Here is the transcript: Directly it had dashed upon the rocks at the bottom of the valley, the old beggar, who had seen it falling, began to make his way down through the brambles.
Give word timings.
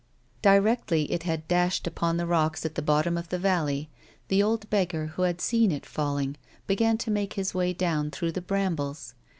Directly 0.41 1.03
it 1.11 1.21
had 1.21 1.47
dashed 1.47 1.85
upon 1.85 2.17
the 2.17 2.25
rocks 2.25 2.65
at 2.65 2.73
the 2.73 2.81
bottom 2.81 3.19
of 3.19 3.29
the 3.29 3.37
valley, 3.37 3.87
the 4.29 4.41
old 4.41 4.67
beggar, 4.71 5.05
who 5.15 5.21
had 5.21 5.39
seen 5.39 5.71
it 5.71 5.85
falling, 5.85 6.37
began 6.65 6.97
to 6.97 7.11
make 7.11 7.33
his 7.33 7.53
way 7.53 7.71
down 7.71 8.09
through 8.09 8.31
the 8.31 8.41
brambles. 8.41 9.13